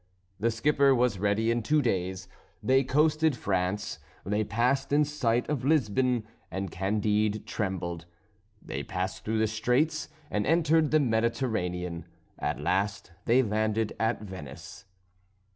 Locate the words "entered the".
10.47-10.99